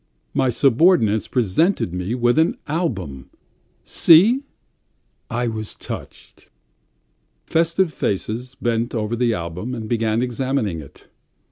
[0.33, 3.29] My subordinates presented me with an album...
[3.85, 4.41] see!
[5.29, 6.49] I was touched."
[7.45, 11.05] Festive faces bent over the album and began examining it.